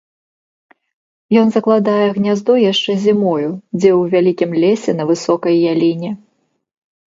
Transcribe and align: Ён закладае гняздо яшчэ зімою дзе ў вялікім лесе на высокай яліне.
Ён 1.41 1.47
закладае 1.55 2.07
гняздо 2.17 2.53
яшчэ 2.71 2.91
зімою 3.05 3.49
дзе 3.79 3.91
ў 3.99 4.17
вялікім 4.17 4.59
лесе 4.67 4.91
на 4.99 5.03
высокай 5.13 5.63
яліне. 5.77 6.11